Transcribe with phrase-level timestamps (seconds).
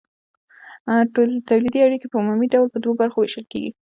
[1.47, 3.71] تولیدي اړیکې په عمومي ډول په دوو برخو ویشل کیږي.